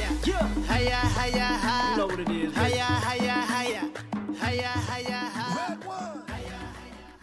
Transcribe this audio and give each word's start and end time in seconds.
higher, 0.00 0.66
higher, 0.66 0.90
higher, 0.90 1.40
higher. 1.40 1.90
You 1.90 1.96
know 1.96 2.06
what 2.06 2.20
it 2.20 2.30
is. 2.30 2.53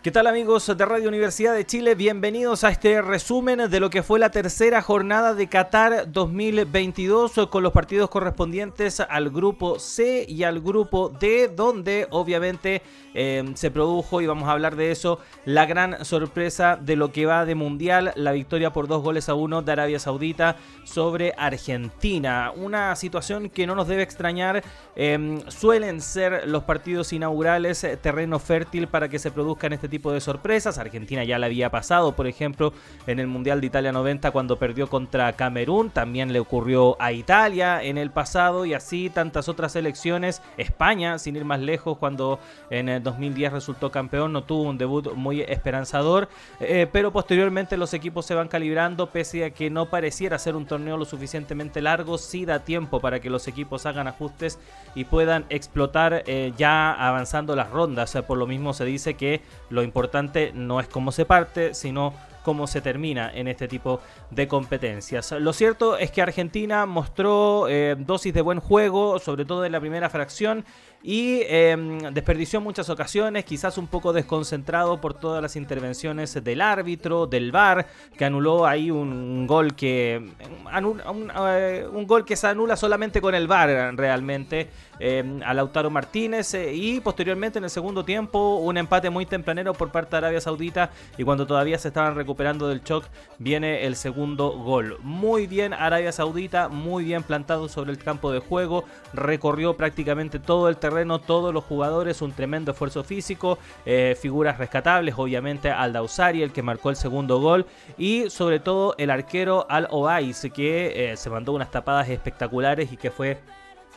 ¿Qué 0.04 0.10
tal 0.10 0.26
amigos 0.26 0.66
de 0.66 0.84
Radio 0.84 1.10
Universidad 1.10 1.54
de 1.54 1.64
Chile? 1.64 1.94
Bienvenidos 1.94 2.64
a 2.64 2.72
este 2.72 3.04
resumen 3.04 3.70
de 3.70 3.80
lo 3.80 3.92
que 3.92 4.02
fue 4.02 4.18
la 4.18 4.32
tercera 4.32 4.82
jornada 4.82 5.36
de 5.36 5.46
Qatar 5.46 6.12
2022 6.12 7.34
con 7.52 7.62
los 7.62 7.72
partidos 7.72 8.10
correspondientes 8.10 9.00
al 9.00 9.30
grupo 9.30 9.78
C 9.78 10.26
y 10.28 10.42
al 10.42 10.60
grupo 10.60 11.10
D, 11.10 11.50
donde 11.56 12.08
obviamente 12.10 12.82
eh, 13.14 13.44
se 13.54 13.70
produjo, 13.70 14.22
y 14.22 14.26
vamos 14.26 14.50
a 14.50 14.54
hablar 14.54 14.76
de 14.76 14.90
eso, 14.90 15.20
la 15.46 15.68
gran 15.68 16.04
sorpresa 16.04 16.80
de 16.82 16.96
lo 16.96 17.12
que 17.12 17.28
va 17.28 17.46
de 17.46 17.54
Mundial, 17.54 18.12
la 18.16 18.32
victoria 18.32 18.74
por 18.74 18.88
dos 18.88 19.04
goles 19.04 19.30
a 19.30 19.36
uno 19.36 19.62
de 19.62 19.72
Arabia 19.72 20.00
Saudita 20.00 20.56
sobre 20.84 21.36
Argentina. 21.38 22.52
Una 22.56 22.96
situación 22.96 23.52
que 23.52 23.68
no 23.68 23.76
nos 23.76 23.88
debe 23.88 24.02
extrañar, 24.02 24.64
eh, 24.96 25.44
suelen 25.50 26.02
ser 26.02 26.48
los 26.48 26.64
partidos 26.64 27.14
inaugurales 27.14 27.86
terreno 28.02 28.40
fértil 28.40 28.88
para 28.88 29.08
que 29.08 29.20
se 29.20 29.30
produzcan 29.30 29.74
este 29.74 29.91
tipo 29.92 30.12
de 30.12 30.20
sorpresas. 30.20 30.80
Argentina 30.80 31.24
ya 31.24 31.38
la 31.38 31.46
había 31.46 31.70
pasado, 31.70 32.14
por 32.14 32.26
ejemplo, 32.26 32.74
en 33.06 33.20
el 33.20 33.28
Mundial 33.28 33.62
de 33.62 33.68
Italia 33.68 33.92
90 33.92 34.32
cuando 34.32 34.58
perdió 34.58 34.88
contra 34.90 35.34
Camerún. 35.34 35.92
También 35.92 36.34
le 36.34 36.40
ocurrió 36.40 37.00
a 37.00 37.12
Italia 37.12 37.84
en 37.84 38.00
el 38.00 38.10
pasado 38.10 38.66
y 38.66 38.74
así 38.74 39.12
tantas 39.12 39.48
otras 39.50 39.74
selecciones. 39.74 40.42
España, 40.58 41.20
sin 41.20 41.36
ir 41.36 41.46
más 41.46 41.60
lejos, 41.60 42.00
cuando 42.00 42.40
en 42.72 42.90
el 42.90 43.04
2010 43.04 43.54
resultó 43.54 43.92
campeón, 43.92 44.34
no 44.34 44.44
tuvo 44.44 44.64
un 44.64 44.80
debut 44.80 45.14
muy 45.14 45.42
esperanzador. 45.42 46.30
Eh, 46.60 46.88
pero 46.92 47.12
posteriormente 47.12 47.78
los 47.78 47.94
equipos 47.94 48.26
se 48.26 48.34
van 48.34 48.48
calibrando, 48.48 49.12
pese 49.12 49.46
a 49.46 49.50
que 49.52 49.70
no 49.70 49.88
pareciera 49.88 50.40
ser 50.40 50.56
un 50.56 50.66
torneo 50.66 50.98
lo 50.98 51.06
suficientemente 51.06 51.82
largo. 51.82 52.18
Sí 52.18 52.46
da 52.46 52.60
tiempo 52.60 53.00
para 53.00 53.20
que 53.20 53.30
los 53.30 53.48
equipos 53.48 53.86
hagan 53.86 54.08
ajustes 54.08 54.58
y 54.96 55.06
puedan 55.06 55.46
explotar 55.50 56.24
eh, 56.26 56.54
ya 56.58 56.92
avanzando 56.94 57.56
las 57.56 57.70
rondas. 57.70 58.18
Por 58.28 58.38
lo 58.38 58.48
mismo 58.48 58.74
se 58.74 58.86
dice 58.86 59.16
que 59.16 59.42
lo 59.82 59.86
importante 59.86 60.52
no 60.54 60.80
es 60.80 60.88
cómo 60.88 61.12
se 61.12 61.26
parte, 61.26 61.74
sino 61.74 62.14
cómo 62.44 62.68
se 62.68 62.82
termina 62.82 63.32
en 63.34 63.48
este 63.48 63.68
tipo 63.68 64.00
de 64.30 64.48
competencias. 64.48 65.32
Lo 65.32 65.54
cierto 65.54 65.98
es 65.98 66.12
que 66.12 66.22
Argentina 66.22 66.86
mostró 66.86 67.68
eh, 67.68 67.96
dosis 67.98 68.34
de 68.34 68.42
buen 68.42 68.60
juego, 68.60 69.18
sobre 69.18 69.44
todo 69.46 69.66
en 69.66 69.72
la 69.72 69.80
primera 69.80 70.10
fracción, 70.10 70.66
y 71.04 71.42
eh, 71.44 71.76
desperdició 72.14 72.62
muchas 72.62 72.90
ocasiones, 72.90 73.46
quizás 73.46 73.78
un 73.78 73.88
poco 73.88 74.14
desconcentrado 74.14 75.02
por 75.02 75.14
todas 75.14 75.42
las 75.42 75.56
intervenciones 75.56 76.44
del 76.44 76.62
árbitro, 76.62 77.28
del 77.28 77.52
VAR, 77.52 77.88
que 78.18 78.26
anuló 78.26 78.66
ahí 78.66 78.92
un 78.92 79.48
gol 79.48 79.76
que 79.76 80.32
anula, 80.66 81.10
un, 81.10 82.08
gol 82.08 82.26
que 82.26 82.36
se 82.36 82.48
anula 82.48 82.76
solamente 82.76 83.22
con 83.22 83.34
el 83.36 83.48
VAR 83.48 83.96
realmente 83.96 84.70
eh, 85.00 85.40
a 85.46 85.54
Lautaro 85.54 85.90
Martínez 85.90 86.54
eh, 86.54 86.74
y 86.74 87.00
posteriormente 87.00 87.58
en 87.58 87.64
el 87.64 87.70
segundo 87.70 88.06
tiempo 88.06 88.58
un 88.58 88.78
empate 88.78 89.10
muy 89.10 89.26
tempranero 89.26 89.74
por 89.74 89.92
parte 89.92 90.12
de 90.12 90.18
Arabia 90.18 90.42
Saudita 90.42 90.92
y 91.18 91.24
cuando 91.24 91.48
todavía 91.48 91.80
se 91.80 91.88
estaban 91.88 92.16
recuperando 92.16 92.68
del 92.68 92.84
shock 92.84 93.06
viene 93.40 93.86
el 93.86 93.96
segundo 93.96 94.52
gol. 94.52 94.98
Muy 95.02 95.48
bien 95.48 95.74
Arabia 95.74 96.12
Saudita, 96.12 96.70
muy 96.70 97.04
bien 97.06 97.24
plantado 97.24 97.68
sobre 97.68 97.92
el 97.92 97.98
campo 97.98 98.32
de 98.32 98.40
juego, 98.40 98.84
recorrió 99.14 99.76
prácticamente 99.76 100.40
todo 100.40 100.70
el 100.70 100.78
terreno, 100.78 100.91
todos 101.26 101.54
los 101.54 101.64
jugadores, 101.64 102.22
un 102.22 102.34
tremendo 102.34 102.72
esfuerzo 102.72 103.04
físico, 103.04 103.58
eh, 103.86 104.18
figuras 104.20 104.58
rescatables, 104.58 105.16
obviamente 105.18 105.72
al 105.72 105.94
Dausari, 105.94 106.44
el 106.44 106.52
que 106.52 106.62
marcó 106.62 106.90
el 106.90 106.96
segundo 106.96 107.40
gol, 107.40 107.66
y 107.98 108.30
sobre 108.30 108.60
todo 108.60 108.94
el 108.98 109.10
arquero 109.10 109.66
Al 109.70 109.88
Obais, 109.90 110.48
que 110.54 111.12
eh, 111.12 111.18
se 111.18 111.30
mandó 111.30 111.54
unas 111.54 111.72
tapadas 111.72 112.10
espectaculares 112.10 112.92
y 112.92 112.98
que 112.98 113.10
fue 113.10 113.40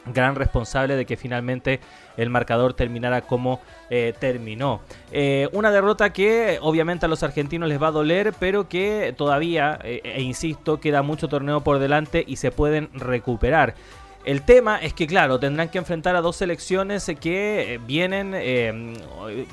gran 0.06 0.34
responsable 0.34 0.96
de 0.96 1.06
que 1.06 1.16
finalmente 1.16 1.80
el 2.18 2.28
marcador 2.28 2.74
terminara 2.74 3.22
como 3.22 3.60
eh, 3.88 4.12
terminó. 4.18 4.82
Una 5.52 5.70
derrota 5.70 6.12
que 6.12 6.58
obviamente 6.60 7.06
a 7.06 7.08
los 7.08 7.22
argentinos 7.22 7.68
les 7.68 7.82
va 7.82 7.88
a 7.88 7.92
doler, 7.92 8.34
pero 8.38 8.68
que 8.68 9.14
todavía, 9.16 9.78
e 9.82 10.20
insisto, 10.20 10.78
queda 10.78 11.00
mucho 11.02 11.28
torneo 11.28 11.62
por 11.62 11.78
delante 11.78 12.22
y 12.26 12.36
se 12.36 12.50
pueden 12.50 12.90
recuperar. 12.92 13.74
El 14.24 14.40
tema 14.40 14.78
es 14.78 14.94
que, 14.94 15.06
claro, 15.06 15.38
tendrán 15.38 15.68
que 15.68 15.76
enfrentar 15.76 16.16
a 16.16 16.22
dos 16.22 16.36
selecciones 16.36 17.10
que 17.20 17.78
vienen 17.86 18.32
eh, 18.34 18.94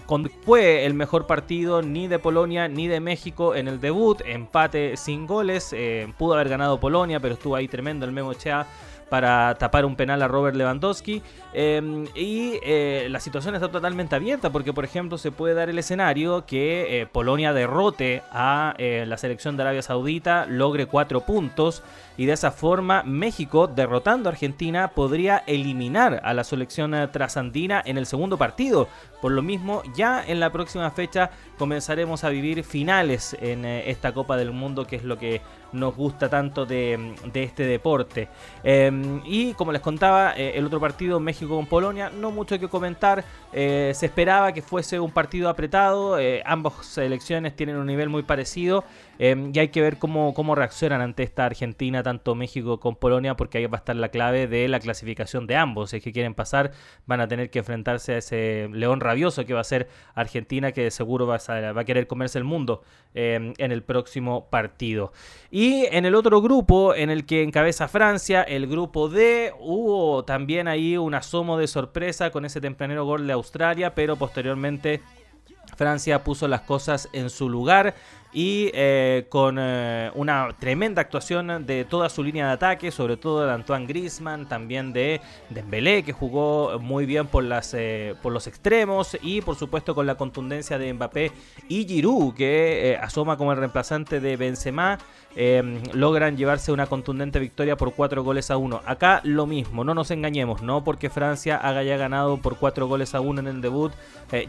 con 0.06 0.30
fue 0.46 0.86
el 0.86 0.94
mejor 0.94 1.28
partido 1.28 1.82
ni 1.82 2.08
de 2.08 2.20
Polonia 2.20 2.70
ni 2.70 2.88
de 2.88 3.02
México 3.02 3.54
en 3.54 3.68
el 3.68 3.82
debut, 3.82 4.22
empate 4.26 4.96
sin 4.96 5.28
goles, 5.28 5.74
eh, 5.74 6.08
pudo 6.18 6.36
haber 6.36 6.48
ganado 6.48 6.80
Polonia, 6.80 7.20
pero 7.20 7.34
estuvo 7.34 7.58
ahí 7.58 7.68
tremendo 7.68 8.06
el 8.06 8.14
Memo 8.14 8.34
Chea 8.34 8.66
para 9.12 9.54
tapar 9.56 9.84
un 9.84 9.98
penal 9.98 10.22
a 10.22 10.30
Robert 10.30 10.56
Lewandowski. 10.56 11.22
Eh, 11.54 12.06
y 12.16 12.54
eh, 12.64 13.08
la 13.10 13.20
situación 13.20 13.56
está 13.56 13.70
totalmente 13.70 14.16
abierta 14.16 14.52
porque, 14.52 14.72
por 14.72 14.86
ejemplo, 14.86 15.18
se 15.18 15.32
puede 15.32 15.54
dar 15.54 15.70
el 15.70 15.78
escenario 15.78 16.46
que 16.46 17.02
eh, 17.02 17.08
Polonia 17.08 17.52
derrote 17.52 18.24
a 18.32 18.74
eh, 18.78 19.04
la 19.06 19.18
selección 19.18 19.58
de 19.58 19.64
Arabia 19.64 19.82
Saudita, 19.82 20.46
logre 20.46 20.86
cuatro 20.86 21.26
puntos 21.26 21.84
y 22.16 22.26
de 22.26 22.32
esa 22.32 22.52
forma 22.52 23.04
México, 23.04 23.68
derrotando 23.68 24.30
a 24.30 24.32
Argentina, 24.32 24.92
podría 24.92 25.44
eliminar 25.46 26.22
a 26.24 26.34
la 26.34 26.46
selección 26.46 26.96
trasandina 27.12 27.82
en 27.86 27.98
el 27.98 28.06
segundo 28.06 28.38
partido. 28.38 28.88
Por 29.22 29.34
lo 29.34 29.42
mismo, 29.42 29.84
ya 29.94 30.24
en 30.26 30.40
la 30.40 30.52
próxima 30.52 30.90
fecha 30.92 31.32
comenzaremos 31.58 32.24
a 32.24 32.30
vivir 32.30 32.64
finales 32.64 33.36
en 33.42 33.66
esta 33.66 34.14
Copa 34.14 34.38
del 34.38 34.52
Mundo, 34.52 34.86
que 34.88 34.96
es 34.96 35.04
lo 35.04 35.18
que 35.18 35.42
nos 35.74 35.96
gusta 35.96 36.30
tanto 36.30 36.66
de, 36.66 37.16
de 37.32 37.44
este 37.44 37.64
deporte. 37.64 38.28
Eh, 38.64 38.92
y 39.26 39.54
como 39.54 39.72
les 39.72 39.82
contaba, 39.82 40.34
eh, 40.36 40.54
el 40.56 40.66
otro 40.66 40.80
partido, 40.80 41.20
México 41.20 41.56
con 41.56 41.66
Polonia, 41.66 42.10
no 42.10 42.32
mucho 42.32 42.60
que 42.60 42.68
comentar. 42.68 43.24
Eh, 43.54 43.92
se 43.96 44.06
esperaba 44.06 44.54
que 44.54 44.62
fuese 44.62 45.00
un 45.00 45.12
partido 45.12 45.50
apretado. 45.50 46.20
Eh, 46.20 46.42
ambas 46.46 46.86
selecciones 46.86 47.56
tienen 47.56 47.78
un 47.78 47.86
nivel 47.86 48.10
muy 48.10 48.24
parecido. 48.24 48.84
y 49.20 49.60
hay 49.60 49.68
que 49.68 49.82
ver 49.82 50.00
cómo, 50.00 50.34
cómo 50.34 50.56
reaccionan 50.56 51.00
ante 51.00 51.22
esta 51.22 51.46
Argentina, 51.46 52.02
tanto 52.02 52.34
México 52.34 52.80
con 52.80 52.96
Polonia, 52.96 53.36
porque 53.36 53.60
ahí 53.60 53.68
va 53.68 53.78
a 53.78 53.82
estar 53.82 53.96
la 53.96 54.10
clave 54.10 54.48
de 54.48 54.68
la 54.68 54.80
clasificación 54.80 55.46
de 55.46 55.56
ambos. 55.58 55.92
Si 55.92 55.98
es 55.98 56.04
que 56.04 56.12
quieren 56.12 56.34
pasar, 56.34 56.72
van 57.06 57.22
a 57.22 57.28
tener 57.28 57.52
que 57.52 57.60
enfrentarse 57.60 58.16
a 58.16 58.18
ese 58.18 58.68
león 58.74 59.00
rabioso 59.00 59.46
que 59.46 59.54
va 59.54 59.62
a 59.62 59.64
ser 59.64 59.90
Argentina, 60.16 60.72
que 60.72 60.90
seguro 60.90 61.28
va 61.28 61.36
a, 61.36 61.72
va 61.72 61.82
a 61.82 61.86
querer 61.86 62.08
comerse 62.08 62.40
el 62.40 62.46
mundo 62.46 62.82
en 63.14 63.54
el 63.60 63.84
próximo 63.84 64.48
partido. 64.50 65.12
Y 65.52 65.86
en 65.92 66.06
el 66.06 66.16
otro 66.16 66.42
grupo, 66.42 66.96
en 66.96 67.10
el 67.10 67.26
que 67.26 67.44
encabeza 67.44 67.88
Francia, 67.88 68.42
el 68.42 68.68
grupo 68.68 68.91
D, 68.92 69.54
hubo 69.60 70.24
también 70.24 70.68
ahí 70.68 70.98
un 70.98 71.14
asomo 71.14 71.58
de 71.58 71.68
sorpresa 71.68 72.32
con 72.32 72.46
ese 72.46 72.62
tempranero 72.62 73.06
gol 73.06 73.26
de 73.28 73.34
Australia, 73.34 73.96
pero 73.96 74.16
posteriormente 74.16 75.02
Francia 75.76 76.24
puso 76.24 76.48
las 76.48 76.62
cosas 76.62 77.10
en 77.14 77.30
su 77.30 77.50
lugar 77.50 77.96
y 78.34 78.72
eh, 78.74 79.26
con 79.30 79.58
eh, 79.60 80.10
una 80.16 80.50
tremenda 80.58 81.02
actuación 81.02 81.66
de 81.66 81.86
toda 81.86 82.10
su 82.10 82.24
línea 82.24 82.48
de 82.48 82.54
ataque, 82.54 82.92
sobre 82.92 83.18
todo 83.18 83.46
de 83.46 83.52
Antoine 83.52 83.86
Griezmann, 83.86 84.48
también 84.48 84.94
de 84.94 85.20
Dembélé 85.50 86.04
que 86.04 86.14
jugó 86.14 86.80
muy 86.80 87.06
bien 87.06 87.28
por 87.28 87.44
las 87.44 87.74
eh, 87.74 88.16
por 88.22 88.32
los 88.32 88.48
extremos 88.48 89.18
y 89.22 89.42
por 89.42 89.56
supuesto 89.56 89.94
con 89.96 90.06
la 90.06 90.16
contundencia 90.16 90.78
de 90.78 90.94
Mbappé 90.94 91.32
y 91.68 91.86
Giroud 91.86 92.34
que 92.36 92.98
asoma 93.02 93.38
como 93.38 93.52
el 93.52 93.58
reemplazante 93.58 94.20
de 94.20 94.38
Benzema. 94.38 94.98
logran 95.94 96.36
llevarse 96.36 96.72
una 96.72 96.88
contundente 96.88 97.40
victoria 97.40 97.78
por 97.78 97.94
4 97.94 98.24
goles 98.24 98.52
a 98.52 98.58
1. 98.58 98.82
Acá 98.86 99.22
lo 99.24 99.46
mismo, 99.46 99.84
no 99.84 99.94
nos 99.94 100.12
engañemos, 100.12 100.62
no 100.62 100.84
porque 100.84 101.10
Francia 101.10 101.58
haga 101.58 101.84
ya 101.84 101.98
ganado 101.98 102.38
por 102.38 102.58
4 102.58 102.88
goles 102.88 103.16
a 103.16 103.22
1 103.22 103.42
en 103.42 103.48
el 103.48 103.62
debut, 103.62 103.94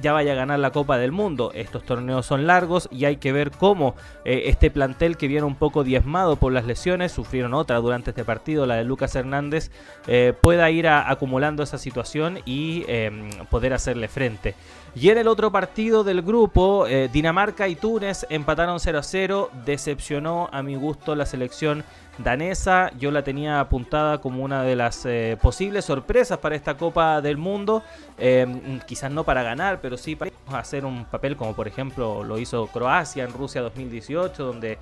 ya 0.00 0.12
vaya 0.12 0.32
a 0.32 0.36
ganar 0.36 0.58
la 0.58 0.70
Copa 0.70 0.98
del 0.98 1.12
Mundo. 1.12 1.52
Estos 1.54 1.84
torneos 1.84 2.26
son 2.26 2.46
largos 2.46 2.88
y 2.90 3.04
hay 3.04 3.16
que 3.16 3.32
ver 3.32 3.50
cómo 3.52 3.71
cómo 3.72 3.94
eh, 4.26 4.42
este 4.48 4.70
plantel 4.70 5.16
que 5.16 5.28
viene 5.28 5.46
un 5.46 5.54
poco 5.54 5.82
diezmado 5.82 6.36
por 6.36 6.52
las 6.52 6.66
lesiones, 6.66 7.10
sufrieron 7.10 7.54
otra 7.54 7.78
durante 7.78 8.10
este 8.10 8.22
partido, 8.22 8.66
la 8.66 8.74
de 8.74 8.84
Lucas 8.84 9.16
Hernández, 9.16 9.70
eh, 10.06 10.34
pueda 10.38 10.70
ir 10.70 10.88
acumulando 10.88 11.62
esa 11.62 11.78
situación 11.78 12.40
y 12.44 12.84
eh, 12.86 13.30
poder 13.48 13.72
hacerle 13.72 14.08
frente. 14.08 14.54
Y 14.94 15.08
en 15.08 15.16
el 15.16 15.26
otro 15.26 15.50
partido 15.50 16.04
del 16.04 16.20
grupo, 16.20 16.86
eh, 16.86 17.08
Dinamarca 17.10 17.66
y 17.66 17.76
Túnez 17.76 18.26
empataron 18.28 18.78
0 18.78 18.98
a 18.98 19.02
0. 19.02 19.50
Decepcionó 19.64 20.50
a 20.52 20.62
mi 20.62 20.74
gusto 20.74 21.14
la 21.14 21.24
selección 21.24 21.82
danesa. 22.18 22.90
Yo 22.98 23.10
la 23.10 23.24
tenía 23.24 23.58
apuntada 23.58 24.18
como 24.18 24.44
una 24.44 24.64
de 24.64 24.76
las 24.76 25.08
posibles 25.40 25.86
sorpresas 25.86 26.36
para 26.36 26.56
esta 26.56 26.76
Copa 26.76 27.22
del 27.22 27.38
Mundo. 27.38 27.82
Eh, 28.18 28.80
quizás 28.86 29.10
no 29.10 29.24
para 29.24 29.42
ganar, 29.42 29.80
pero 29.80 29.96
sí 29.96 30.14
para 30.14 30.30
hacer 30.48 30.84
un 30.84 31.04
papel 31.04 31.36
como 31.36 31.54
por 31.54 31.68
ejemplo 31.68 32.24
lo 32.24 32.38
hizo 32.38 32.66
Croacia 32.66 33.24
en 33.24 33.32
Rusia 33.32 33.60
2018, 33.62 34.44
donde 34.44 34.78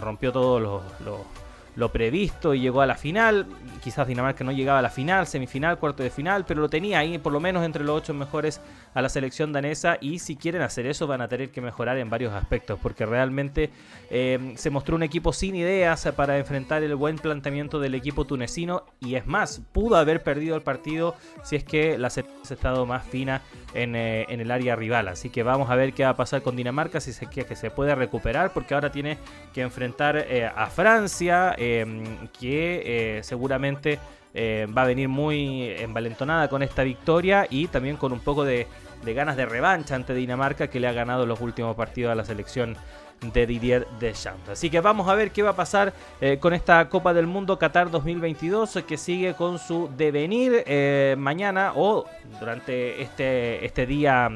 rompió 0.00 0.32
todos 0.32 0.60
los, 0.60 0.82
los 1.00 1.20
lo 1.76 1.92
previsto 1.92 2.54
y 2.54 2.60
llegó 2.60 2.80
a 2.80 2.86
la 2.86 2.96
final. 2.96 3.46
Quizás 3.82 4.08
Dinamarca 4.08 4.42
no 4.42 4.52
llegaba 4.52 4.80
a 4.80 4.82
la 4.82 4.90
final, 4.90 5.26
semifinal, 5.26 5.78
cuarto 5.78 6.02
de 6.02 6.10
final, 6.10 6.44
pero 6.46 6.60
lo 6.60 6.68
tenía 6.68 6.98
ahí 6.98 7.18
por 7.18 7.32
lo 7.32 7.40
menos 7.40 7.64
entre 7.64 7.84
los 7.84 7.96
ocho 7.96 8.14
mejores 8.14 8.60
a 8.94 9.02
la 9.02 9.08
selección 9.08 9.52
danesa 9.52 9.98
y 10.00 10.18
si 10.18 10.36
quieren 10.36 10.62
hacer 10.62 10.86
eso 10.86 11.06
van 11.06 11.20
a 11.20 11.28
tener 11.28 11.50
que 11.50 11.60
mejorar 11.60 11.98
en 11.98 12.08
varios 12.08 12.32
aspectos 12.32 12.78
porque 12.82 13.04
realmente 13.04 13.70
eh, 14.10 14.54
se 14.56 14.70
mostró 14.70 14.96
un 14.96 15.02
equipo 15.02 15.32
sin 15.32 15.54
ideas 15.54 16.08
para 16.16 16.38
enfrentar 16.38 16.82
el 16.82 16.94
buen 16.94 17.16
planteamiento 17.16 17.78
del 17.78 17.94
equipo 17.94 18.24
tunecino 18.24 18.84
y 19.00 19.16
es 19.16 19.26
más, 19.26 19.60
pudo 19.72 19.96
haber 19.96 20.22
perdido 20.22 20.56
el 20.56 20.62
partido 20.62 21.14
si 21.42 21.56
es 21.56 21.64
que 21.64 21.98
la 21.98 22.08
ha 22.08 22.52
estado 22.52 22.86
más 22.86 23.04
fina 23.04 23.42
eh, 23.74 24.24
en, 24.28 24.40
el 24.40 24.50
área 24.50 24.74
rival. 24.74 25.08
Así 25.08 25.28
que 25.28 25.42
vamos 25.42 25.68
a 25.68 25.76
ver 25.76 25.92
qué 25.92 26.04
va 26.04 26.10
a 26.10 26.16
pasar 26.16 26.40
con 26.40 26.56
Dinamarca, 26.56 27.00
si 27.00 27.12
se, 27.12 27.26
que, 27.26 27.44
que 27.44 27.56
se 27.56 27.70
puede 27.70 27.94
recuperar 27.94 28.52
porque 28.54 28.72
ahora 28.72 28.90
tiene 28.90 29.18
que 29.52 29.60
enfrentar 29.60 30.16
eh, 30.16 30.46
a 30.46 30.66
Francia 30.68 31.54
que 32.38 33.20
seguramente... 33.22 33.98
va 34.36 34.82
a 34.82 34.86
venir 34.86 35.08
muy 35.08 35.70
envalentonada 35.78 36.48
con 36.50 36.62
esta 36.62 36.82
victoria 36.82 37.46
y 37.48 37.68
también 37.68 37.96
con 37.96 38.12
un 38.12 38.20
poco 38.20 38.44
de, 38.44 38.66
ganas 39.02 39.34
de 39.34 39.46
revancha 39.46 39.94
ante 39.94 40.12
Dinamarca 40.12 40.68
que 40.68 40.78
le 40.78 40.88
ha 40.88 40.92
ganado 40.92 41.24
los 41.24 41.40
últimos 41.40 41.74
partidos 41.74 42.12
a 42.12 42.14
la 42.14 42.24
selección 42.24 42.76
de 43.20 43.46
Didier 43.46 43.86
Deschamps. 43.98 44.48
Así 44.50 44.70
que 44.70 44.80
vamos 44.80 45.08
a 45.08 45.14
ver 45.14 45.30
qué 45.30 45.42
va 45.42 45.50
a 45.50 45.56
pasar 45.56 45.92
eh, 46.20 46.38
con 46.38 46.52
esta 46.52 46.88
Copa 46.88 47.14
del 47.14 47.26
Mundo 47.26 47.58
Qatar 47.58 47.90
2022 47.90 48.84
que 48.86 48.96
sigue 48.96 49.34
con 49.34 49.58
su 49.58 49.90
devenir 49.96 50.62
eh, 50.66 51.14
mañana 51.18 51.72
o 51.74 52.04
durante 52.38 53.02
este, 53.02 53.64
este 53.64 53.86
día 53.86 54.30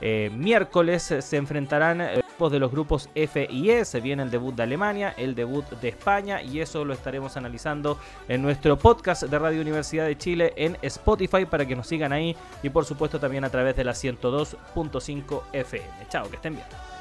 eh, 0.00 0.30
miércoles 0.32 1.14
se 1.18 1.36
enfrentarán 1.36 2.06
de 2.46 2.60
los 2.60 2.70
grupos 2.70 3.10
F 3.16 3.48
y 3.50 3.70
E. 3.70 3.84
Se 3.84 4.00
viene 4.00 4.22
el 4.22 4.30
debut 4.30 4.54
de 4.54 4.62
Alemania, 4.62 5.14
el 5.16 5.34
debut 5.34 5.68
de 5.80 5.88
España 5.88 6.40
y 6.40 6.60
eso 6.60 6.84
lo 6.84 6.94
estaremos 6.94 7.36
analizando 7.36 7.98
en 8.28 8.40
nuestro 8.40 8.78
podcast 8.78 9.24
de 9.24 9.38
Radio 9.38 9.60
Universidad 9.60 10.06
de 10.06 10.16
Chile 10.16 10.52
en 10.56 10.76
Spotify 10.82 11.44
para 11.44 11.66
que 11.66 11.74
nos 11.74 11.88
sigan 11.88 12.12
ahí 12.12 12.36
y 12.62 12.70
por 12.70 12.84
supuesto 12.84 13.18
también 13.18 13.44
a 13.44 13.50
través 13.50 13.74
de 13.74 13.82
la 13.82 13.92
102.5 13.92 15.42
FM. 15.52 15.88
Chao, 16.08 16.30
que 16.30 16.36
estén 16.36 16.54
bien. 16.54 16.97